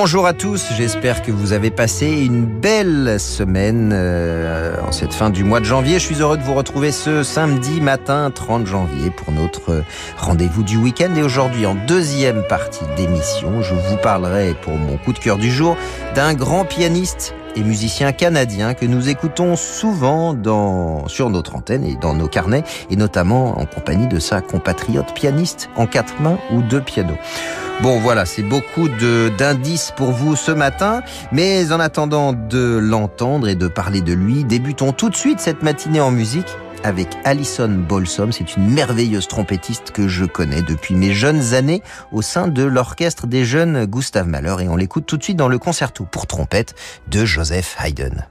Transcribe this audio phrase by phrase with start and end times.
[0.00, 5.28] Bonjour à tous, j'espère que vous avez passé une belle semaine euh, en cette fin
[5.28, 5.94] du mois de janvier.
[5.94, 9.82] Je suis heureux de vous retrouver ce samedi matin 30 janvier pour notre
[10.16, 11.12] rendez-vous du week-end.
[11.16, 15.50] Et aujourd'hui, en deuxième partie d'émission, je vous parlerai pour mon coup de cœur du
[15.50, 15.76] jour
[16.14, 21.96] d'un grand pianiste et musicien canadien que nous écoutons souvent dans, sur notre antenne et
[21.96, 26.62] dans nos carnets, et notamment en compagnie de sa compatriote pianiste en quatre mains ou
[26.62, 27.18] deux pianos.
[27.80, 28.88] Bon voilà, c'est beaucoup
[29.38, 34.44] d'indices pour vous ce matin, mais en attendant de l'entendre et de parler de lui,
[34.44, 36.48] débutons tout de suite cette matinée en musique
[36.84, 38.32] avec Alison Bolsom.
[38.32, 43.26] C'est une merveilleuse trompettiste que je connais depuis mes jeunes années au sein de l'orchestre
[43.26, 46.74] des jeunes Gustave Mahler et on l'écoute tout de suite dans le concerto pour trompette
[47.08, 48.26] de Joseph Haydn.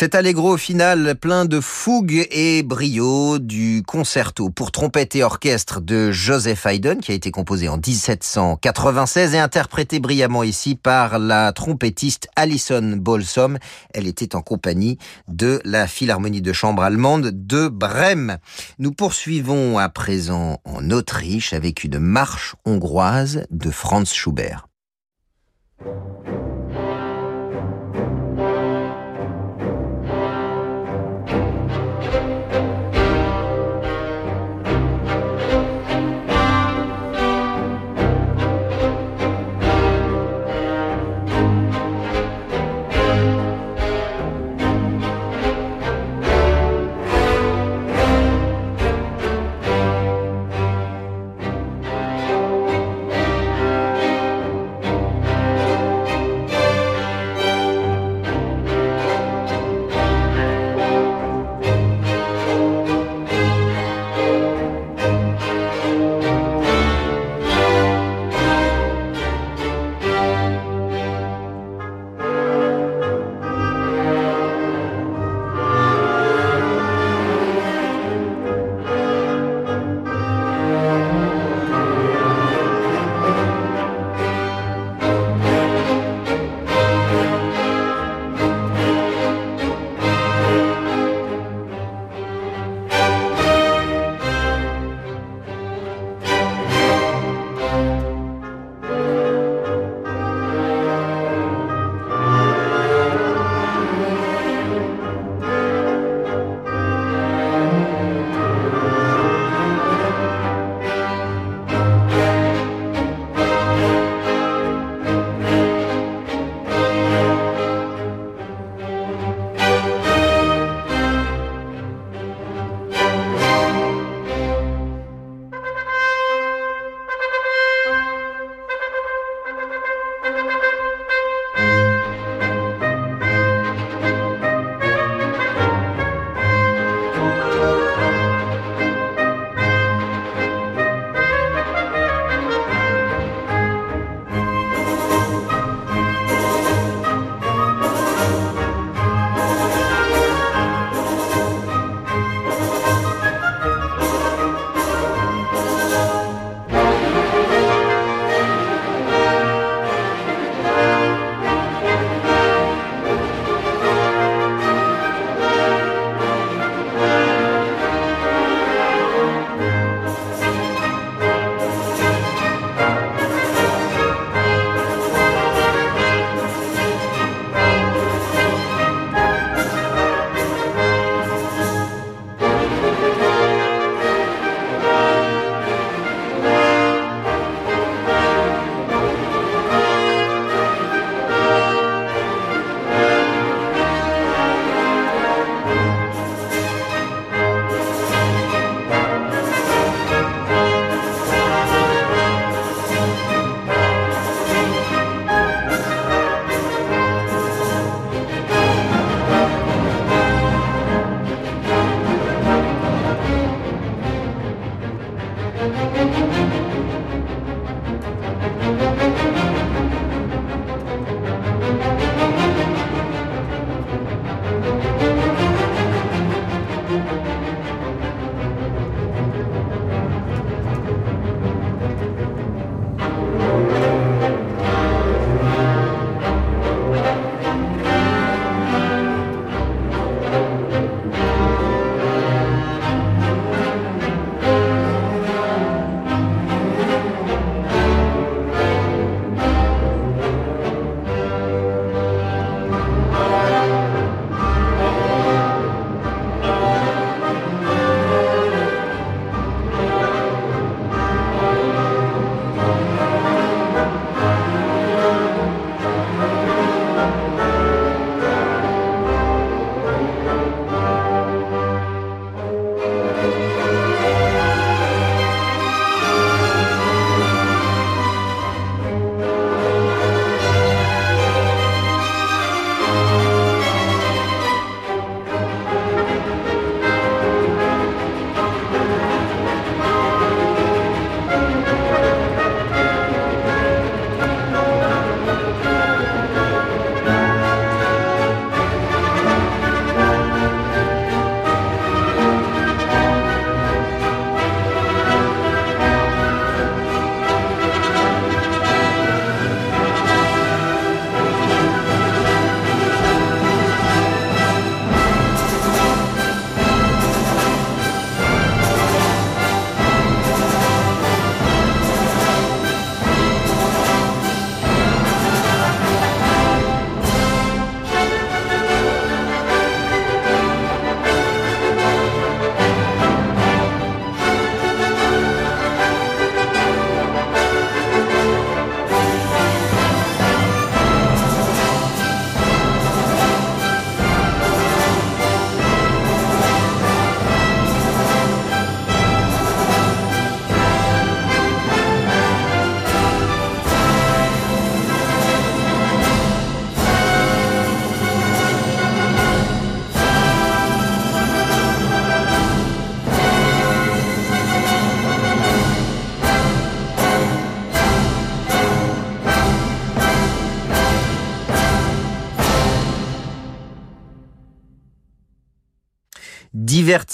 [0.00, 6.12] Cet allegro final plein de fougue et brio du concerto pour trompette et orchestre de
[6.12, 12.28] Joseph Haydn qui a été composé en 1796 et interprété brillamment ici par la trompettiste
[12.36, 13.58] Alison Balsom.
[13.92, 18.38] Elle était en compagnie de la Philharmonie de chambre allemande de Brême.
[18.78, 24.68] Nous poursuivons à présent en Autriche avec une marche hongroise de Franz Schubert.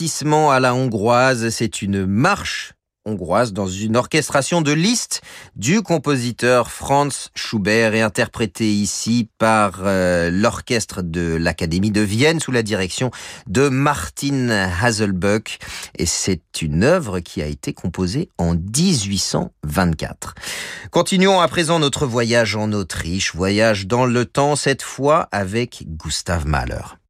[0.05, 2.75] Divertissement à la hongroise, c'est une marche
[3.07, 5.23] hongroise dans une orchestration de Liszt
[5.57, 12.53] du compositeur Franz Schubert et interprété ici par euh, l'orchestre de l'Académie de Vienne sous
[12.53, 13.11] la direction
[13.47, 15.59] de Martin Haselböck
[15.97, 20.35] et c'est une œuvre qui a été composée en 1824.
[20.91, 26.47] Continuons à présent notre voyage en Autriche, voyage dans le temps cette fois avec Gustav
[26.47, 27.04] Mahler.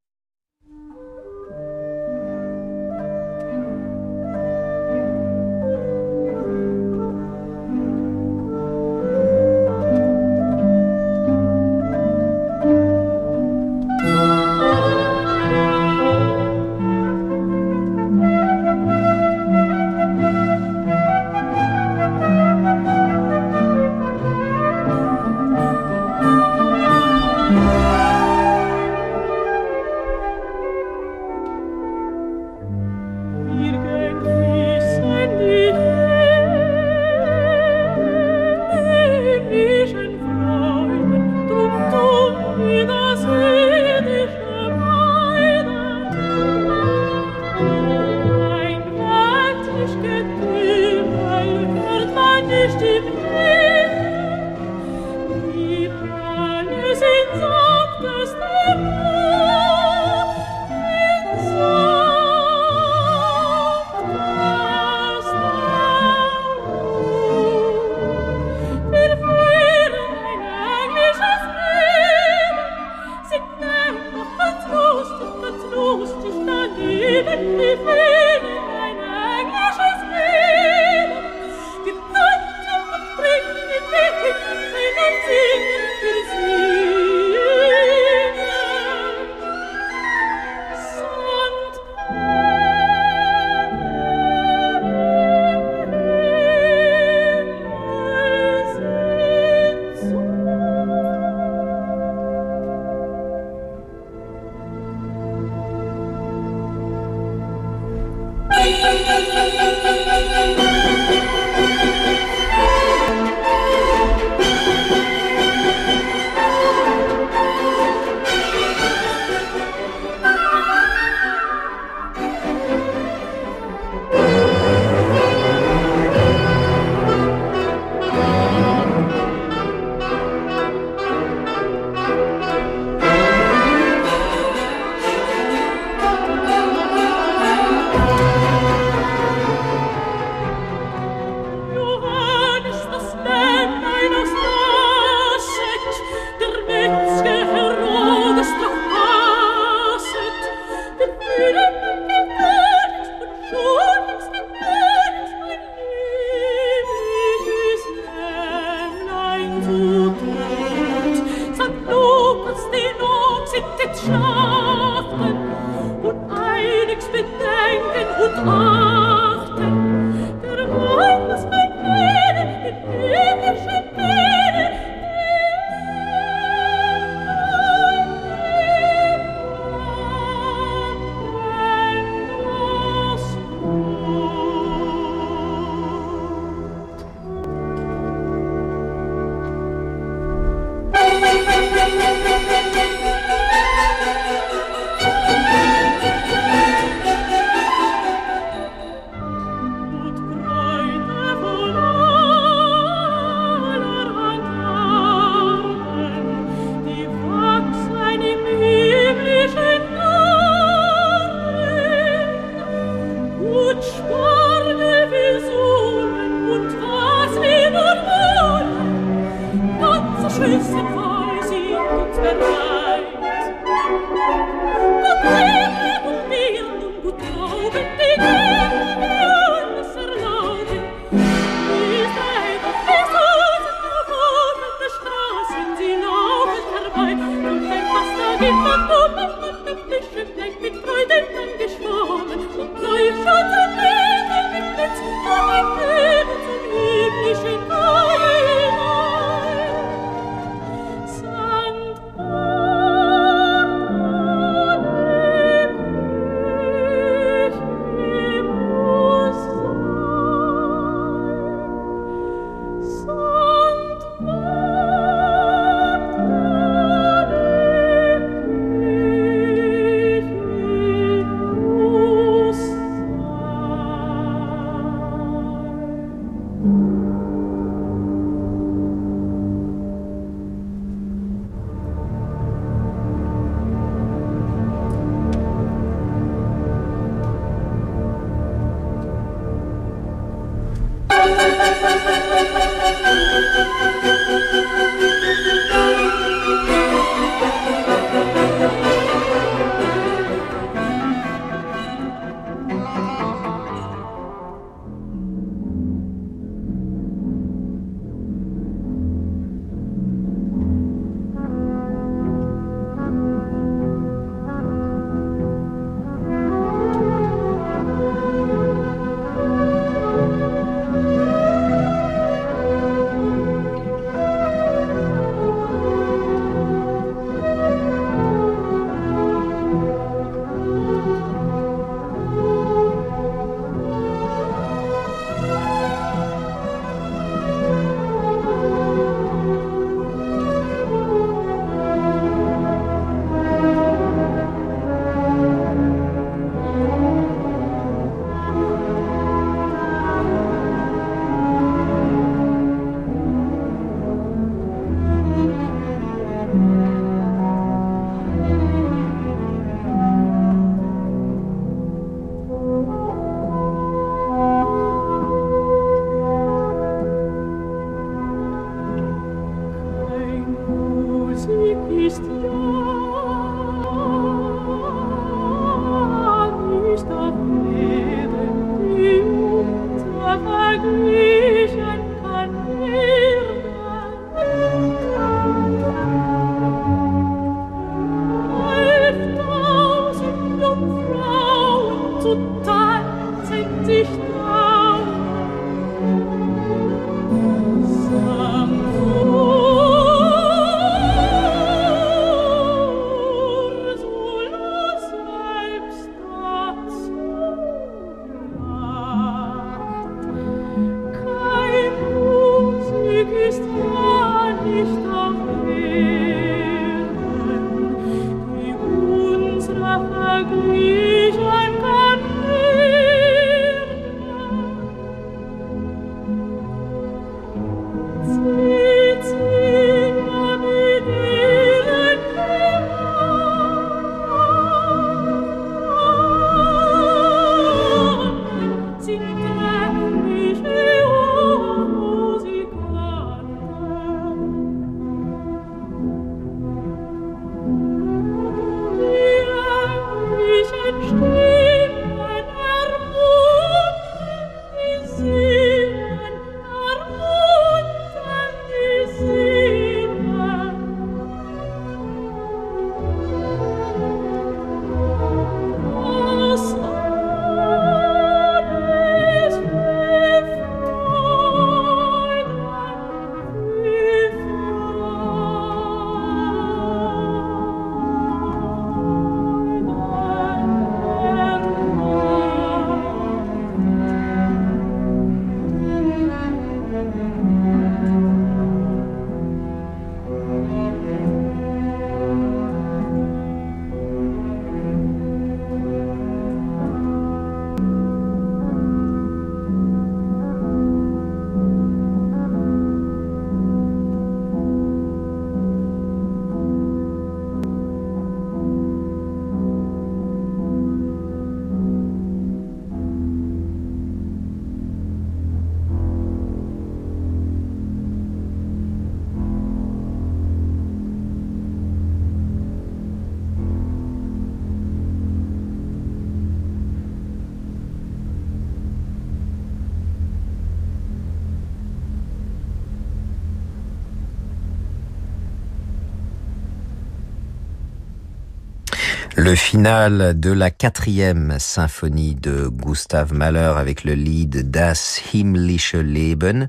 [539.36, 546.68] Le final de la quatrième symphonie de Gustav Mahler avec le lead Das himmlische Leben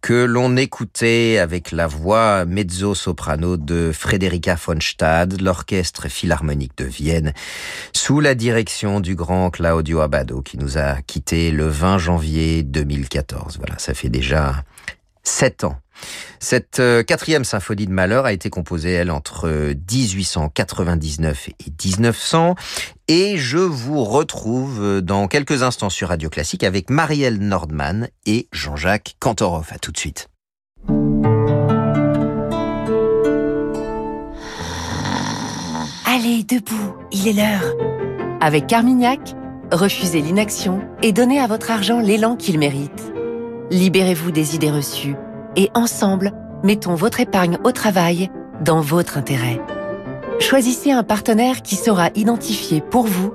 [0.00, 7.34] que l'on écoutait avec la voix mezzo-soprano de Frederica von Stade, l'orchestre philharmonique de Vienne,
[7.92, 13.58] sous la direction du grand Claudio Abbado qui nous a quittés le 20 janvier 2014.
[13.58, 14.64] Voilà, ça fait déjà
[15.22, 15.76] sept ans
[16.42, 22.54] cette euh, quatrième symphonie de Malheur a été composée, elle, entre 1899 et 1900.
[23.08, 28.48] Et je vous retrouve euh, dans quelques instants sur Radio Classique avec Marielle Nordman et
[28.52, 29.70] Jean-Jacques Cantoroff.
[29.72, 30.28] À tout de suite.
[36.06, 37.74] Allez, debout, il est l'heure.
[38.40, 39.34] Avec Carmignac,
[39.70, 43.12] refusez l'inaction et donnez à votre argent l'élan qu'il mérite.
[43.70, 45.16] Libérez-vous des idées reçues
[45.56, 46.32] et ensemble,
[46.62, 49.60] mettons votre épargne au travail dans votre intérêt.
[50.38, 53.32] Choisissez un partenaire qui saura identifier pour vous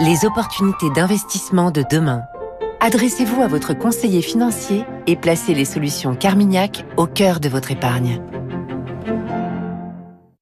[0.00, 2.22] les opportunités d'investissement de demain.
[2.80, 8.22] Adressez-vous à votre conseiller financier et placez les solutions Carmignac au cœur de votre épargne.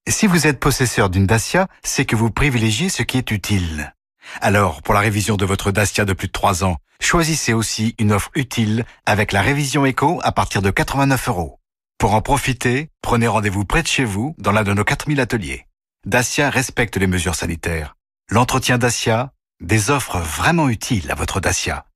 [0.07, 3.93] Si vous êtes possesseur d'une Dacia, c'est que vous privilégiez ce qui est utile.
[4.41, 8.13] Alors, pour la révision de votre Dacia de plus de 3 ans, choisissez aussi une
[8.13, 11.61] offre utile avec la révision éco à partir de 89 euros.
[11.99, 15.67] Pour en profiter, prenez rendez-vous près de chez vous dans l'un de nos 4000 ateliers.
[16.07, 17.95] Dacia respecte les mesures sanitaires.
[18.31, 21.87] L'entretien Dacia, des offres vraiment utiles à votre Dacia.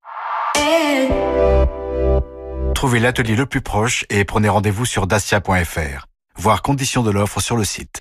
[2.74, 6.06] Trouvez l'atelier le plus proche et prenez rendez-vous sur dacia.fr.
[6.36, 8.00] Voir conditions de l'offre sur le site.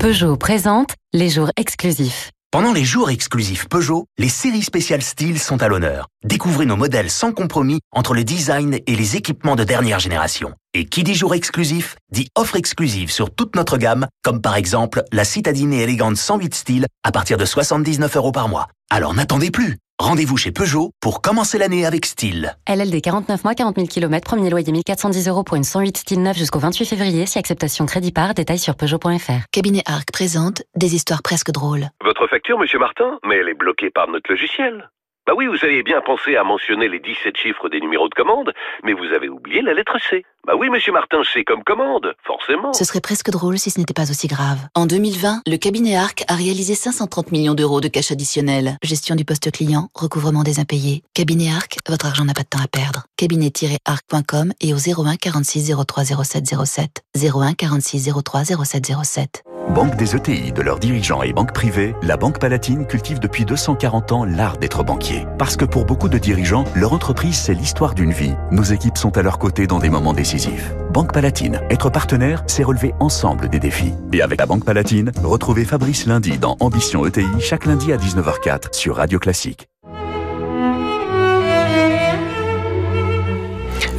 [0.00, 2.30] Peugeot présente les jours exclusifs.
[2.50, 6.08] Pendant les jours exclusifs Peugeot, les séries spéciales style sont à l'honneur.
[6.24, 10.54] Découvrez nos modèles sans compromis entre le design et les équipements de dernière génération.
[10.72, 15.02] Et qui dit jour exclusif, dit offre exclusive sur toute notre gamme, comme par exemple
[15.12, 18.68] la citadine et élégante 108 style à partir de 79 euros par mois.
[18.88, 22.56] Alors n'attendez plus Rendez-vous chez Peugeot pour commencer l'année avec style.
[22.66, 26.38] LLD 49 mois, 40 000 km, premier loyer 1410 euros pour une 108 style neuf
[26.38, 29.44] jusqu'au 28 février, si acceptation crédit par, détail sur Peugeot.fr.
[29.52, 31.90] Cabinet Arc présente des histoires presque drôles.
[32.02, 34.88] Votre facture, monsieur Martin Mais elle est bloquée par notre logiciel.
[35.26, 38.52] Bah oui, vous avez bien pensé à mentionner les 17 chiffres des numéros de commande,
[38.82, 40.24] mais vous avez oublié la lettre C.
[40.46, 42.72] Bah oui, monsieur Martin, c'est comme commande, forcément.
[42.72, 44.58] Ce serait presque drôle si ce n'était pas aussi grave.
[44.74, 48.76] En 2020, le cabinet ARC a réalisé 530 millions d'euros de cash additionnel.
[48.82, 51.02] Gestion du poste client, recouvrement des impayés.
[51.14, 53.04] Cabinet ARC, votre argent n'a pas de temps à perdre.
[53.16, 57.02] Cabinet-arc.com et au 01 46 03 07 07.
[57.14, 59.42] 01 46 03 07 07.
[59.70, 64.10] Banque des ETI, de leurs dirigeants et banques privées, la Banque Palatine cultive depuis 240
[64.10, 65.28] ans l'art d'être banquier.
[65.38, 68.34] Parce que pour beaucoup de dirigeants, leur entreprise, c'est l'histoire d'une vie.
[68.50, 70.74] Nos équipes sont à leur côté dans des moments décisifs.
[70.92, 73.94] Banque Palatine, être partenaire, c'est relever ensemble des défis.
[74.12, 78.74] Et avec la Banque Palatine, retrouvez Fabrice lundi dans Ambition ETI, chaque lundi à 19h04
[78.74, 79.68] sur Radio Classique.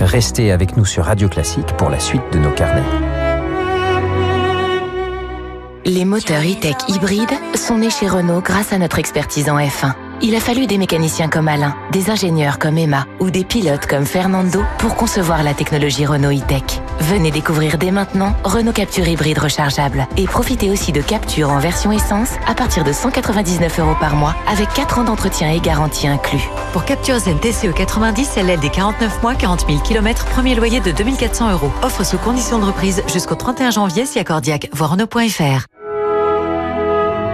[0.01, 3.10] Restez avec nous sur Radio Classique pour la suite de nos carnets.
[5.83, 9.93] Les moteurs e-tech hybrides sont nés chez Renault grâce à notre expertise en F1.
[10.21, 14.05] Il a fallu des mécaniciens comme Alain, des ingénieurs comme Emma ou des pilotes comme
[14.05, 16.61] Fernando pour concevoir la technologie Renault e-tech.
[16.99, 21.91] Venez découvrir dès maintenant Renault Capture hybride rechargeable et profitez aussi de Capture en version
[21.91, 26.47] essence à partir de 199 euros par mois avec 4 ans d'entretien et garantie inclus.
[26.73, 30.91] Pour Capture Zen TCE 90, LL des 49 mois, 40 000 km, premier loyer de
[30.91, 31.71] 2400 euros.
[31.81, 34.69] Offre sous condition de reprise jusqu'au 31 janvier si accordiaque.
[34.73, 35.70] Voir Renault.fr.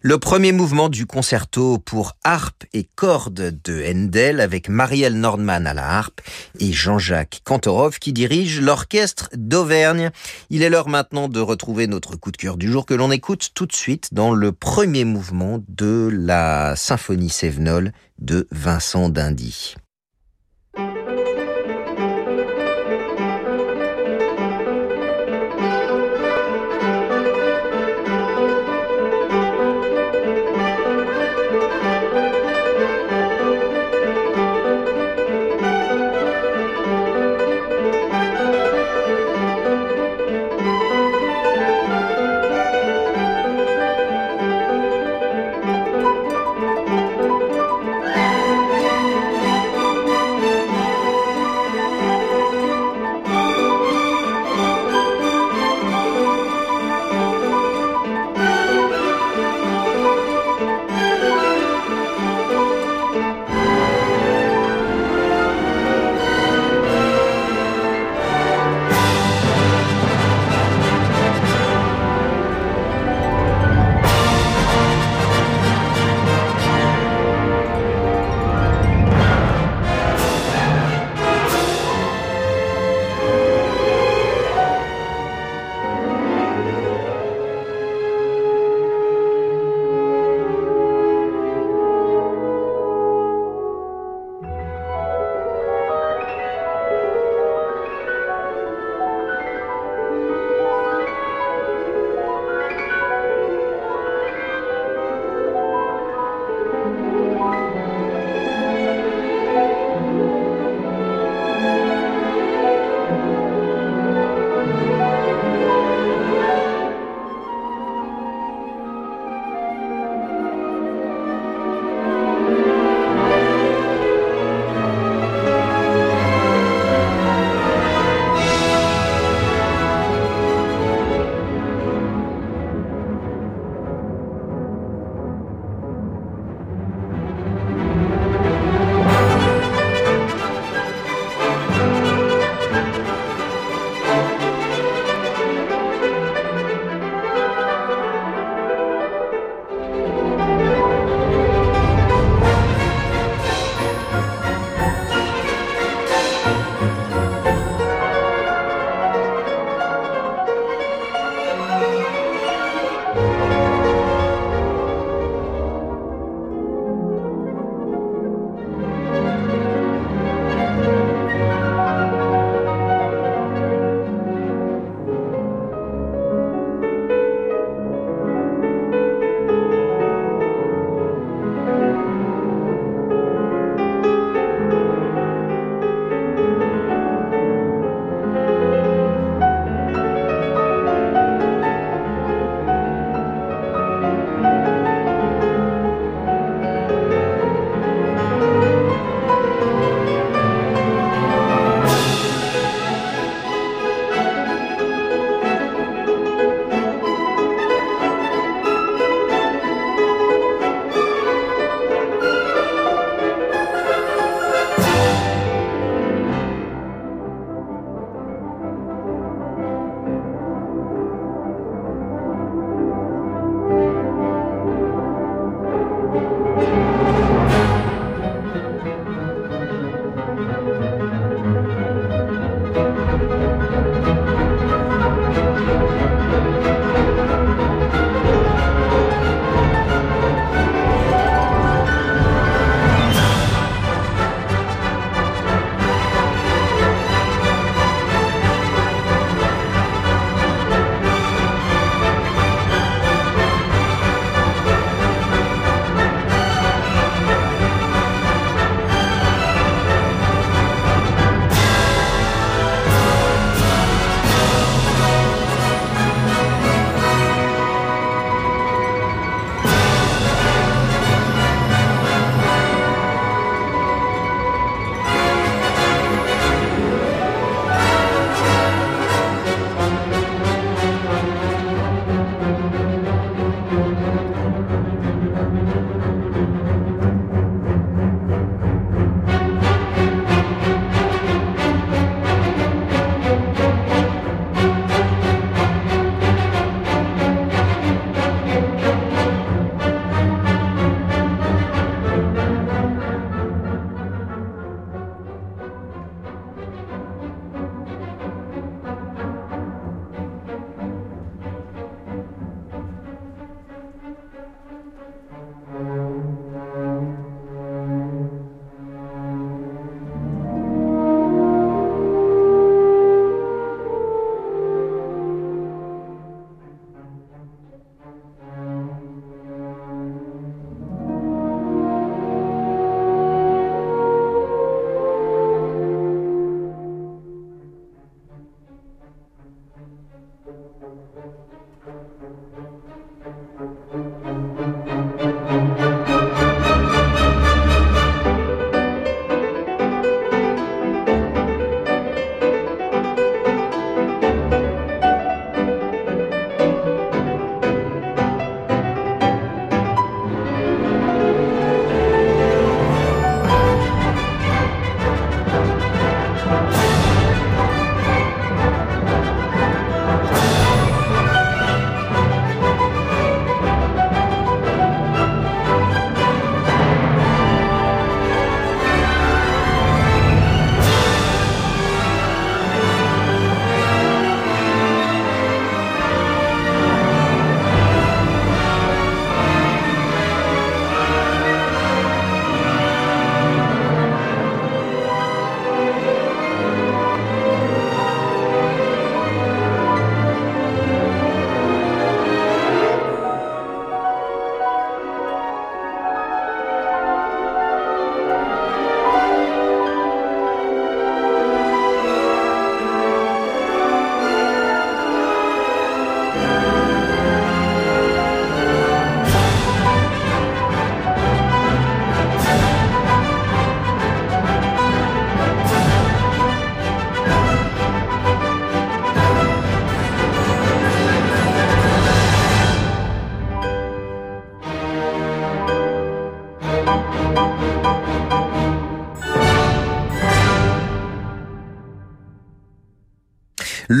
[0.00, 5.74] Le premier mouvement du concerto pour harpe et cordes de Handel avec Marielle Nordman à
[5.74, 6.20] la harpe
[6.60, 10.10] et Jean-Jacques Kantorov qui dirige l'orchestre d'Auvergne.
[10.50, 13.50] Il est l'heure maintenant de retrouver notre coup de cœur du jour que l'on écoute
[13.54, 19.74] tout de suite dans le premier mouvement de la symphonie Sévenol de Vincent Dindy.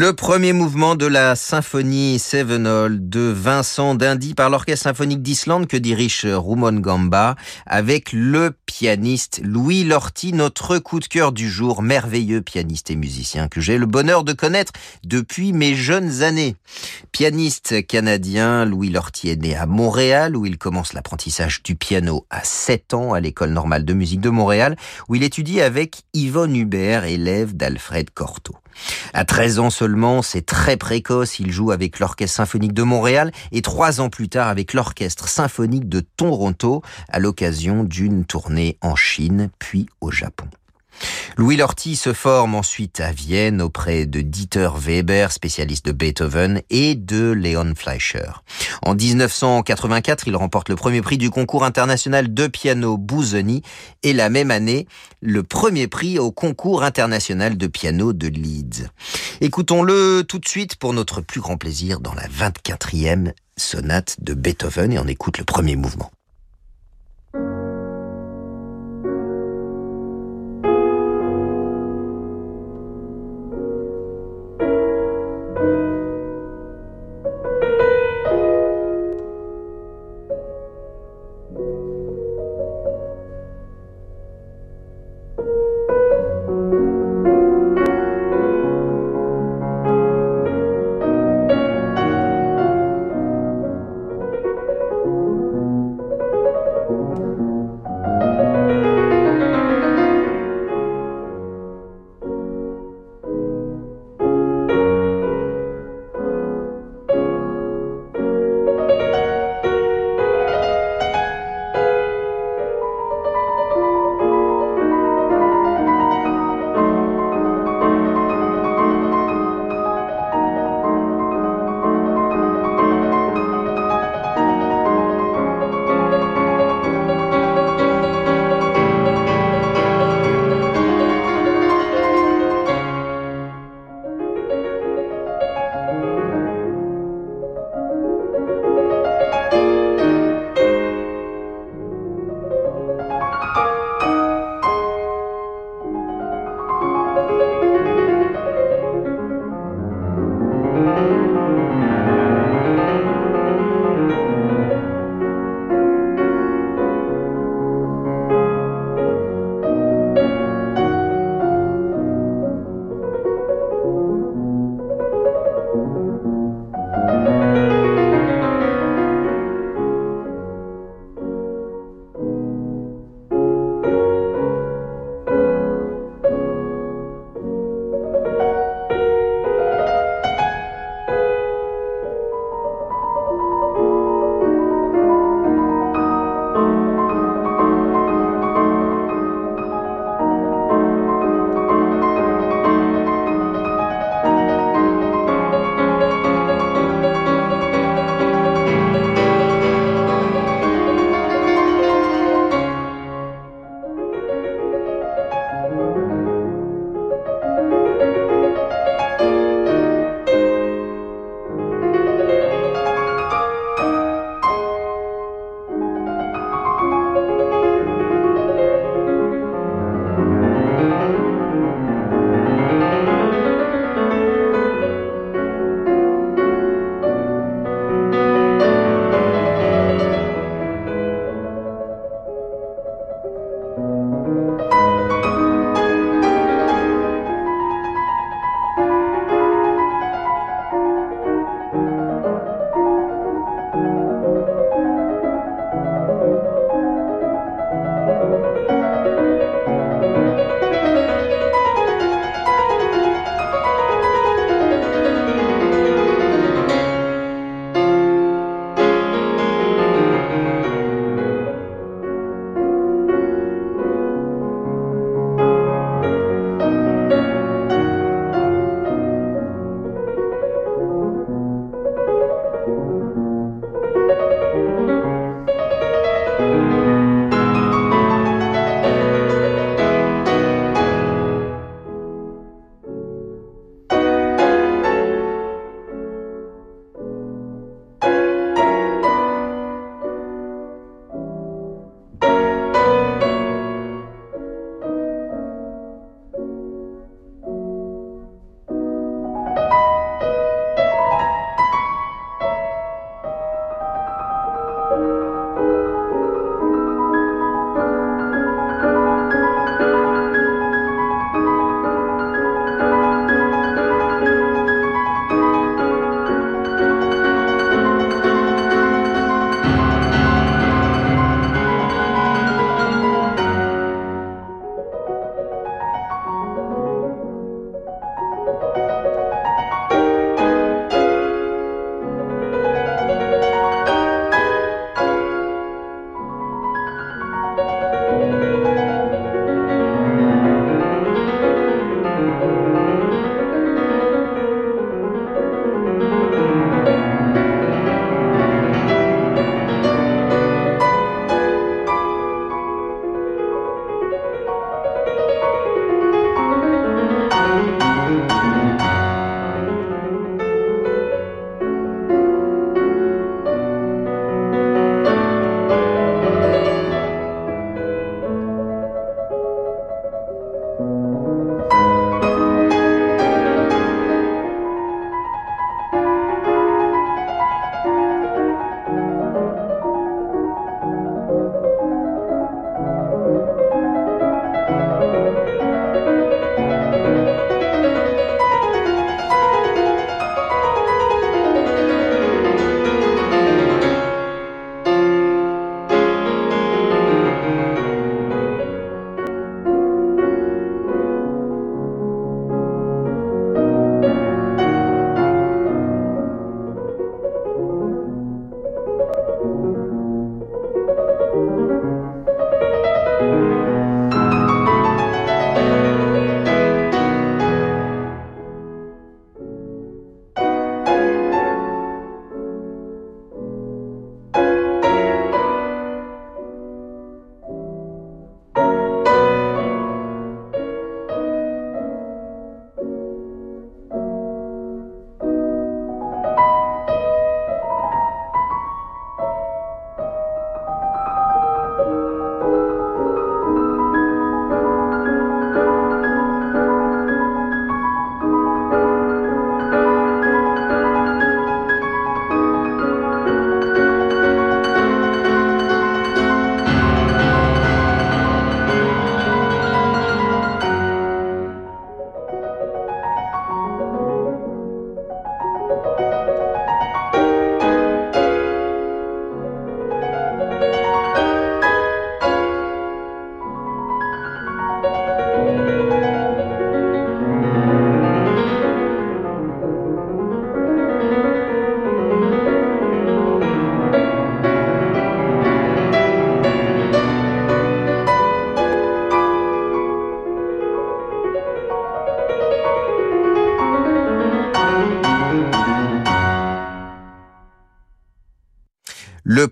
[0.08, 5.76] Le premier mouvement de la symphonie Sevenol de Vincent Dindy par l'Orchestre symphonique d'Islande que
[5.76, 7.36] dirige Rumon Gamba
[7.66, 13.48] avec le pianiste Louis Lorty, notre coup de cœur du jour, merveilleux pianiste et musicien
[13.48, 14.72] que j'ai le bonheur de connaître
[15.04, 16.56] depuis mes jeunes années.
[17.12, 22.44] Pianiste canadien, Louis Lorty est né à Montréal où il commence l'apprentissage du piano à
[22.44, 24.78] 7 ans à l'école normale de musique de Montréal
[25.10, 28.56] où il étudie avec Yvonne Hubert, élève d'Alfred Cortot.
[29.12, 33.62] À 13 ans seulement, c'est très précoce, il joue avec l'Orchestre symphonique de Montréal et
[33.62, 39.50] trois ans plus tard avec l'Orchestre symphonique de Toronto à l'occasion d'une tournée en Chine
[39.58, 40.46] puis au Japon.
[41.36, 46.94] Louis Lorty se forme ensuite à Vienne auprès de Dieter Weber, spécialiste de Beethoven, et
[46.94, 48.30] de Leon Fleischer.
[48.82, 53.62] En 1984, il remporte le premier prix du concours international de piano Bouzoni
[54.02, 54.86] et la même année,
[55.20, 58.88] le premier prix au concours international de piano de Leeds.
[59.40, 64.92] Écoutons-le tout de suite pour notre plus grand plaisir dans la 24e sonate de Beethoven
[64.92, 66.10] et on écoute le premier mouvement.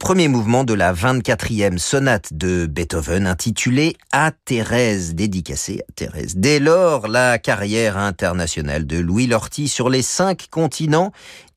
[0.07, 6.37] Premier mouvement de la 24e sonate de Beethoven intitulée À Thérèse, dédicacée à Thérèse.
[6.37, 11.11] Dès lors, la carrière internationale de Louis Lorty sur les cinq continents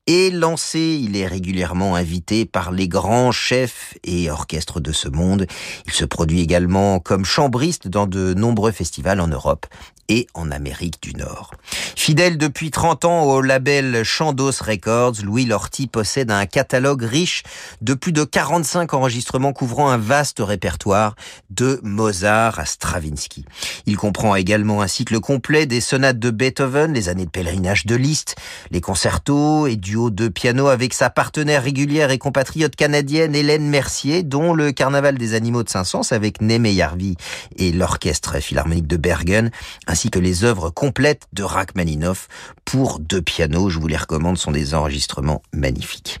[0.06, 1.00] est lancée.
[1.02, 5.46] Il est régulièrement invité par les grands chefs et orchestres de ce monde.
[5.86, 9.66] Il se produit également comme chambriste dans de nombreux festivals en Europe
[10.10, 11.52] et en Amérique du Nord.
[11.94, 17.44] Fidèle depuis 30 ans au label Chandos Records, Louis Lorty possède un catalogue riche
[17.80, 21.14] de plus de 45 enregistrements couvrant un vaste répertoire
[21.50, 23.44] de Mozart à Stravinsky.
[23.86, 27.94] Il comprend également un cycle complet des sonates de Beethoven, les années de pèlerinage de
[27.94, 28.34] Liszt,
[28.72, 34.22] les concertos et duos de piano avec sa partenaire régulière et compatriote canadienne Hélène Mercier,
[34.22, 37.16] dont le Carnaval des animaux de Saint-Saëns avec Némé Yarvi
[37.56, 39.50] et l'Orchestre Philharmonique de Bergen,
[39.88, 42.28] ainsi que les œuvres complètes de Rachmaninoff
[42.64, 43.68] pour deux pianos.
[43.68, 46.20] Je vous les recommande, sont des enregistrements magnifiques.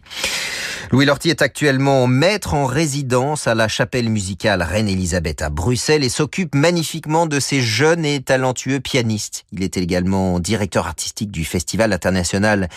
[0.90, 6.08] Louis Lorty est actuellement maître en résidence à la chapelle musicale Reine-Élisabeth à Bruxelles et
[6.08, 9.44] s'occupe magnifiquement de ces jeunes et talentueux pianistes.
[9.52, 12.68] Il est également directeur artistique du festival international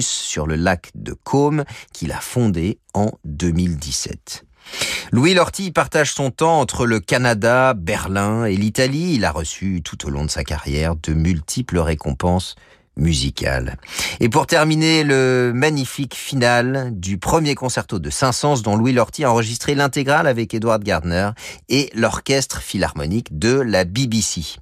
[0.00, 4.44] Sur le lac de Côme qu'il a fondé en 2017.
[5.12, 9.14] Louis Lorty partage son temps entre le Canada, Berlin et l'Italie.
[9.14, 12.54] Il a reçu tout au long de sa carrière de multiples récompenses
[12.96, 13.76] musicales.
[14.20, 19.32] Et pour terminer, le magnifique final du premier concerto de Saint-Saëns dont Louis Lorty a
[19.32, 21.30] enregistré l'intégrale avec Edward Gardner
[21.68, 24.58] et l'orchestre philharmonique de la BBC.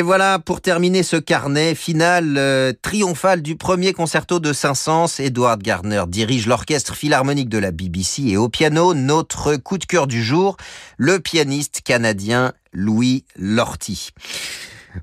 [0.00, 5.20] Et voilà pour terminer ce carnet final euh, triomphal du premier concerto de Saint-Saëns.
[5.20, 10.06] Edward Gardner dirige l'orchestre philharmonique de la BBC et au piano, notre coup de cœur
[10.06, 10.56] du jour,
[10.96, 14.12] le pianiste canadien Louis Lorty.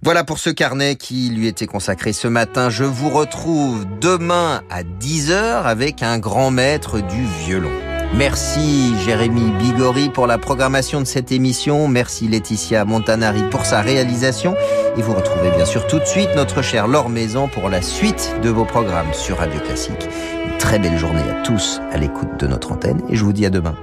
[0.01, 2.71] Voilà pour ce carnet qui lui était consacré ce matin.
[2.71, 7.86] Je vous retrouve demain à 10h avec un grand maître du violon.
[8.15, 11.87] Merci Jérémy Bigori pour la programmation de cette émission.
[11.87, 14.55] Merci Laetitia Montanari pour sa réalisation.
[14.97, 18.35] Et vous retrouvez bien sûr tout de suite notre chère Laure Maison pour la suite
[18.41, 20.07] de vos programmes sur Radio Classique.
[20.45, 23.45] Une très belle journée à tous à l'écoute de notre antenne et je vous dis
[23.45, 23.75] à demain.